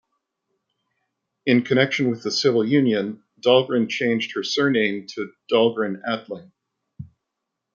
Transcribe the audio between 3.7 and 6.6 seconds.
changed her surname to Dahlgren-Attling.